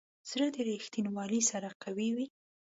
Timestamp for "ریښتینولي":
0.67-1.41